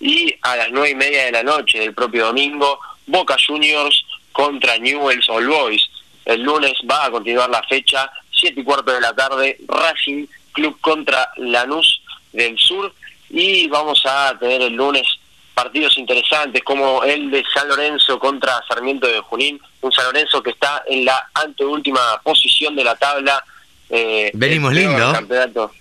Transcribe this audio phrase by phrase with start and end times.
[0.00, 4.78] y a las 9 y media de la noche del propio domingo, Boca Juniors contra
[4.78, 5.88] Newell's All Boys.
[6.26, 10.78] El lunes va a continuar la fecha, 7 y cuarto de la tarde, Racing Club
[10.80, 12.92] contra Lanús del Sur.
[13.30, 15.06] Y vamos a tener el lunes
[15.54, 19.60] partidos interesantes como el de San Lorenzo contra Sarmiento de Junín.
[19.80, 23.42] Un San Lorenzo que está en la anteúltima posición de la tabla.
[23.88, 25.12] Eh, Venimos lindo.
[25.12, 25.72] Campeonato.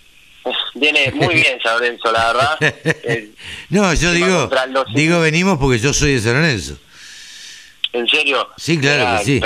[0.75, 2.59] Viene muy bien San Lorenzo, la verdad.
[3.69, 4.49] no, yo digo,
[4.93, 6.77] digo venimos porque yo soy de San Lorenzo.
[7.93, 8.47] ¿En serio?
[8.57, 9.41] Sí, claro que sí.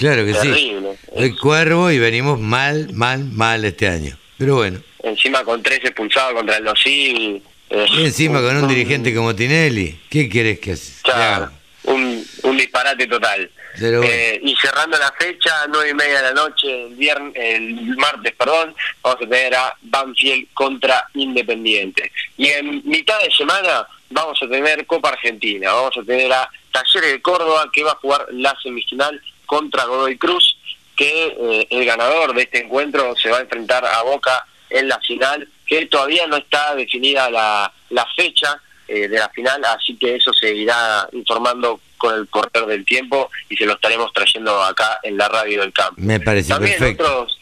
[0.00, 0.74] Claro que sí.
[1.14, 4.16] El cuervo y venimos mal, mal, mal este año.
[4.38, 4.80] Pero bueno.
[5.02, 7.42] Encima con tres expulsados contra el Dosil.
[7.68, 10.00] Eh, y encima con un, dirigente como Tinelli.
[10.08, 10.74] ¿Qué querés que
[11.12, 11.52] haga?
[11.84, 13.50] un, un disparate total.
[13.78, 18.32] Eh, y cerrando la fecha, nueve y media de la noche, el, viernes, el martes,
[18.38, 22.10] perdón, vamos a tener a Banfield contra Independiente.
[22.38, 27.12] Y en mitad de semana vamos a tener Copa Argentina, vamos a tener a Talleres
[27.12, 30.56] de Córdoba que va a jugar la semifinal contra Godoy Cruz,
[30.94, 35.00] que eh, el ganador de este encuentro se va a enfrentar a Boca en la
[35.00, 40.14] final, que todavía no está definida la, la fecha eh, de la final, así que
[40.14, 45.00] eso se irá informando con el correr del tiempo y se lo estaremos trayendo acá
[45.02, 45.94] en la radio del campo.
[45.96, 47.36] Me parece también otros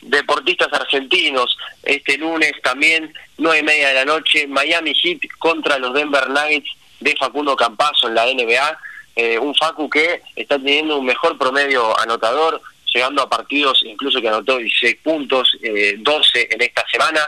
[0.00, 5.92] deportistas argentinos, este lunes también, nueve y media de la noche, Miami Heat contra los
[5.92, 6.70] Denver Nuggets
[7.00, 8.78] de Facundo Campazo en la NBA
[9.14, 12.60] eh, un Facu que está teniendo un mejor promedio anotador,
[12.92, 17.20] llegando a partidos incluso que anotó 16 puntos, eh, 12 en esta semana,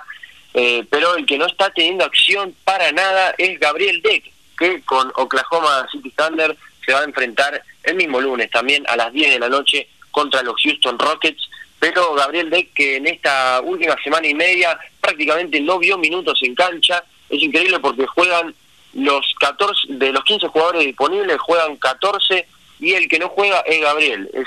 [0.55, 4.25] eh, pero el que no está teniendo acción para nada es Gabriel Deck,
[4.56, 9.12] que con Oklahoma City Thunder se va a enfrentar el mismo lunes también a las
[9.12, 13.97] 10 de la noche contra los Houston Rockets, pero Gabriel Deck que en esta última
[14.03, 18.55] semana y media prácticamente no vio minutos en cancha, es increíble porque juegan
[18.94, 22.47] los 14 de los 15 jugadores disponibles juegan 14
[22.81, 24.31] y el que no juega es Gabriel.
[24.32, 24.47] Es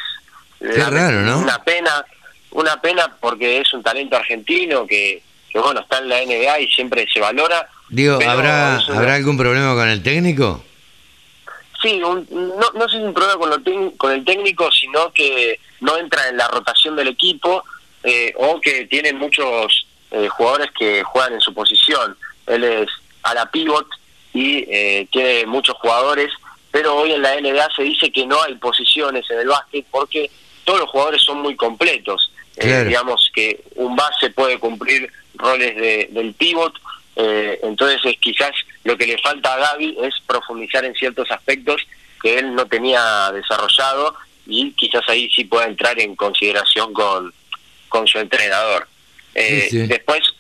[0.60, 2.06] una pena,
[2.52, 6.68] una pena porque es un talento argentino que, que bueno, está en la NBA y
[6.70, 7.68] siempre se valora.
[7.90, 10.64] Digo, ¿habrá habrá algún problema con el técnico?
[11.82, 15.98] Sí, no, no sé si un problema con, lo con el técnico, sino que no
[15.98, 17.64] entra en la rotación del equipo
[18.04, 22.18] eh, o que tiene muchos eh, jugadores que juegan en su posición.
[22.48, 22.90] Él es
[23.24, 23.88] a la pivot
[24.34, 26.32] y eh, tiene muchos jugadores,
[26.72, 30.30] pero hoy en la NBA se dice que no hay posiciones en el básquet porque
[30.64, 32.32] todos los jugadores son muy completos.
[32.58, 36.74] Eh, digamos que un base puede cumplir roles de, del pivot,
[37.16, 38.52] eh, entonces quizás
[38.84, 41.82] lo que le falta a Gaby es profundizar en ciertos aspectos
[42.22, 44.16] que él no tenía desarrollado
[44.46, 47.34] y quizás ahí sí pueda entrar en consideración con,
[47.90, 48.88] con su entrenador.
[49.34, 50.32] Después, eh,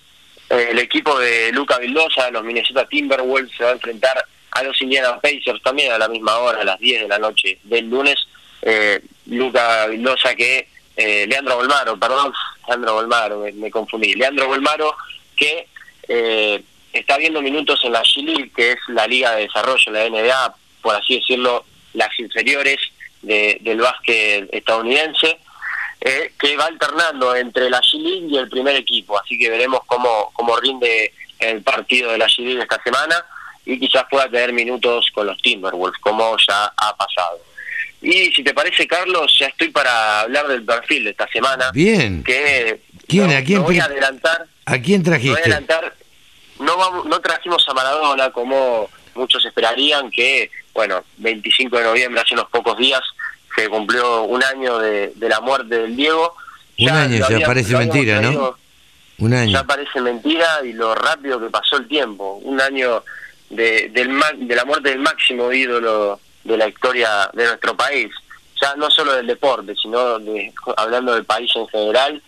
[0.49, 5.19] el equipo de Luca Vildosa, los Minnesota Timberwolves, se va a enfrentar a los Indiana
[5.19, 8.15] Pacers también a la misma hora, a las 10 de la noche del lunes.
[8.61, 12.33] Eh, Luca Vildosa que eh, Leandro Bolmaro, perdón,
[12.67, 14.13] Leandro Bolmaro, me, confundí.
[14.15, 14.95] Leandro Bolmaro
[15.35, 15.67] que
[16.07, 20.55] eh, está viendo minutos en la G que es la liga de desarrollo, la NBA,
[20.81, 22.77] por así decirlo, las inferiores
[23.21, 25.37] del básquet estadounidense,
[25.99, 30.29] que que va alternando entre la G-League y el primer equipo, así que veremos cómo,
[30.33, 33.23] cómo rinde el partido de la G-League esta semana
[33.65, 37.39] y quizás pueda tener minutos con los Timberwolves, como ya ha pasado.
[38.01, 41.71] Y si te parece, Carlos, ya estoy para hablar del perfil de esta semana.
[41.73, 42.23] Bien.
[42.23, 43.27] Que ¿Quién?
[43.29, 44.45] no- ¿A quién no voy a adelantar.
[44.65, 45.41] ¿A quién no voy a trajiste?
[45.41, 45.95] adelantar.
[46.59, 52.35] No, vamos, no trajimos a Maradona como muchos esperarían, que, bueno, 25 de noviembre, hace
[52.35, 53.01] unos pocos días,
[53.57, 56.35] se cumplió un año de, de la muerte del Diego.
[56.79, 58.55] Un año, ya había- parece mentira, ¿no?
[59.19, 59.51] Un año.
[59.51, 62.35] ya parece mentira y lo rápido que pasó el tiempo.
[62.43, 63.03] Un año
[63.49, 64.11] de, del
[64.47, 68.11] de la muerte del máximo ídolo de la historia de nuestro país.
[68.61, 72.21] Ya no solo del deporte, sino de, hablando del país en general,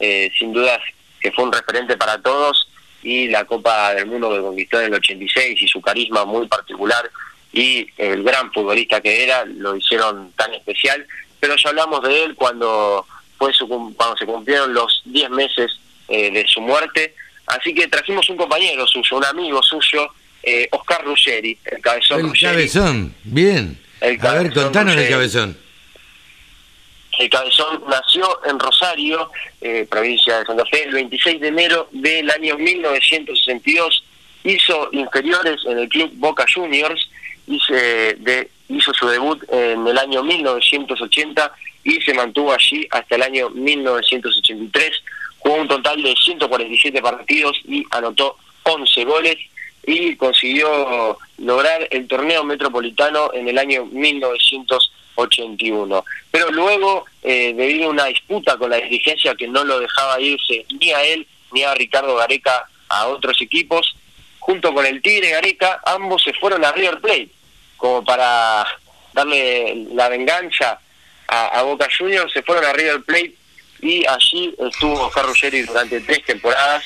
[0.00, 0.80] eh, sin dudas
[1.20, 2.68] que fue un referente para todos
[3.02, 7.10] y la Copa del Mundo que conquistó en el 86 y su carisma muy particular
[7.54, 11.06] y el gran futbolista que era lo hicieron tan especial.
[11.40, 13.06] Pero ya hablamos de él cuando
[13.38, 15.72] fue su, cuando se cumplieron los 10 meses
[16.08, 17.14] eh, de su muerte.
[17.46, 20.08] Así que trajimos un compañero suyo, un amigo suyo,
[20.42, 22.52] eh, Oscar Ruggeri, el cabezón El Ruggeri.
[22.54, 23.78] cabezón, bien.
[24.00, 25.12] El A ver, cabezón contanos Ruggeri.
[25.12, 25.58] cabezón.
[27.16, 29.30] El Cabezón nació en Rosario,
[29.60, 34.02] eh, provincia de Santa Fe, el 26 de enero del año 1962.
[34.42, 37.08] Hizo inferiores en el club Boca Juniors,
[37.46, 41.52] hizo, su debut en el año 1980
[41.84, 44.90] y se mantuvo allí hasta el año 1983.
[45.38, 49.36] Jugó un total de 147 partidos y anotó 11 goles
[49.86, 56.04] y consiguió lograr el torneo metropolitano en el año 1981.
[56.30, 60.64] Pero luego, eh, debido a una disputa con la dirigencia que no lo dejaba irse
[60.80, 63.94] ni a él ni a Ricardo Gareca a otros equipos,
[64.40, 67.30] junto con el Tigre Gareca, ambos se fueron a River Plate,
[67.76, 68.66] como para
[69.12, 70.78] darle la venganza
[71.28, 73.34] a, Boca Juniors, se fueron a River Plate
[73.80, 76.84] y allí estuvo Oscar Ruggeri durante tres temporadas,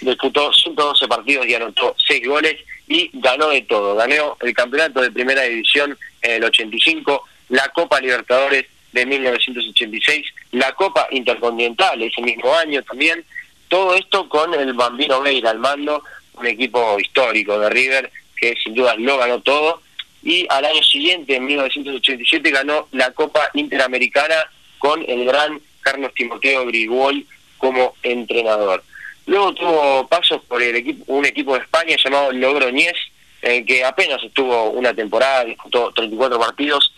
[0.00, 2.56] disputó 112 partidos y anotó 6 goles
[2.88, 3.94] y ganó de todo.
[3.94, 10.72] Ganó el campeonato de primera división en el 85, la Copa Libertadores de 1986, la
[10.72, 13.24] Copa Intercontinental ese mismo año también.
[13.68, 16.02] Todo esto con el Bambino Veira al mando,
[16.34, 19.82] un equipo histórico de River que sin duda lo ganó todo.
[20.26, 24.34] Y al año siguiente, en 1987, ganó la Copa Interamericana
[24.78, 27.24] con el gran Carlos Timoteo Grigol
[27.58, 28.82] como entrenador.
[29.26, 32.96] Luego tuvo pasos por el equipo, un equipo de España llamado Logroñés,
[33.40, 36.92] en el que apenas estuvo una temporada, disputó 34 partidos,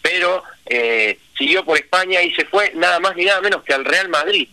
[0.00, 3.84] pero eh, siguió por España y se fue nada más ni nada menos que al
[3.84, 4.48] Real Madrid,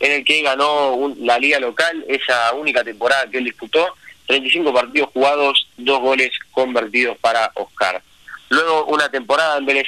[0.00, 3.94] en el que ganó un- la liga local esa única temporada que él disputó,
[4.26, 8.02] 35 partidos jugados, dos goles convertidos para Oscar.
[8.48, 9.86] Luego una temporada en Vélez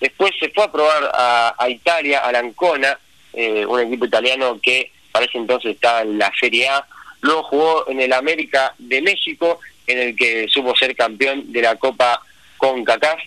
[0.00, 2.98] después se fue a probar a, Italia, a Lancona,
[3.32, 6.86] eh, un equipo italiano que para ese entonces estaba en la Serie A.
[7.20, 11.76] Luego jugó en el América de México, en el que supo ser campeón de la
[11.76, 12.20] Copa
[12.58, 13.20] CONCACAF.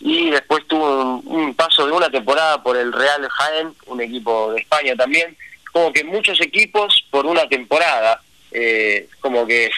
[0.00, 4.60] Y después tuvo un paso de una temporada por el Real Jaén, un equipo de
[4.60, 5.36] España también.
[5.72, 8.20] Como que muchos equipos por una temporada.
[8.56, 9.68] Eh, como que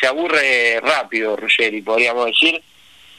[0.00, 2.60] se, aburre rápido Ruggeri, podríamos decir.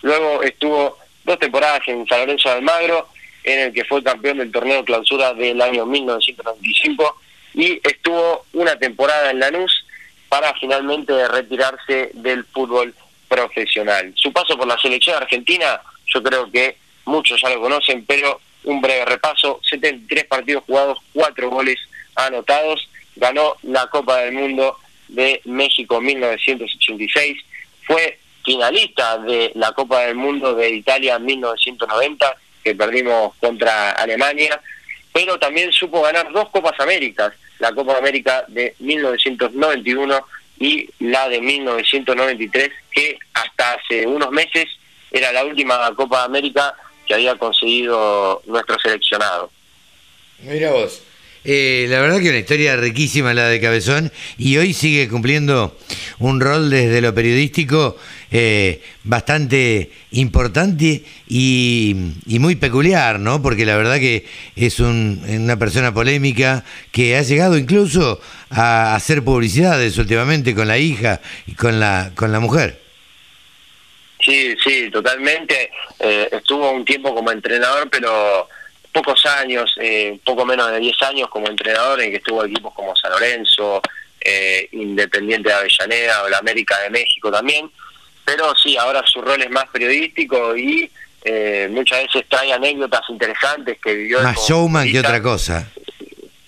[0.02, 3.08] Luego estuvo dos temporadas en San Lorenzo de Almagro,
[3.44, 7.22] en el que fue campeón del torneo clausura del año 1995,
[7.54, 9.86] y estuvo una temporada en Lanús
[10.28, 12.96] para finalmente retirarse del fútbol
[13.28, 14.12] profesional.
[14.16, 18.82] Su paso por la selección argentina, yo creo que muchos ya lo conocen, pero un
[18.82, 21.78] breve repaso, 73 partidos jugados, 4 goles
[22.16, 27.38] anotados, ganó la Copa del Mundo de México 1986,
[27.84, 34.62] fue finalista de la Copa del Mundo de Italia 1990, que perdimos contra Alemania,
[35.14, 40.26] pero también supo ganar dos Copas Américas, la Copa América de 1991
[40.60, 44.68] y la de 1993, que hasta hace unos meses
[45.12, 49.52] era la última Copa América que había conseguido nuestro seleccionado.
[50.40, 51.02] Mira vos.
[51.48, 55.78] Eh, la verdad que una historia riquísima la de Cabezón y hoy sigue cumpliendo
[56.18, 57.98] un rol desde lo periodístico
[58.32, 63.44] eh, bastante importante y, muy peculiar, ¿no?
[63.44, 64.26] Porque la verdad que
[64.56, 70.80] es un- una persona polémica que ha llegado incluso a hacer publicidades últimamente con la
[70.80, 72.82] hija y con la, con la mujer.
[74.20, 75.70] Sí, sí, totalmente.
[76.00, 78.50] Eh, estuvo un tiempo como entrenador, pero
[78.96, 82.96] pocos años, eh, poco menos de 10 años como entrenador, en que estuvo equipos como
[82.96, 83.82] San Lorenzo,
[84.22, 87.70] eh, Independiente de Avellaneda o la América de México también.
[88.24, 90.90] Pero sí, ahora su rol es más periodístico y
[91.26, 94.22] eh, muchas veces trae anécdotas interesantes que vivió.
[94.22, 95.70] Más showman que otra cosa.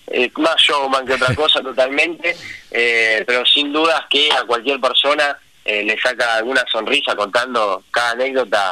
[0.07, 2.35] Eh, más showman que otra cosa totalmente,
[2.71, 8.11] eh, pero sin dudas que a cualquier persona eh, le saca alguna sonrisa contando cada
[8.11, 8.71] anécdota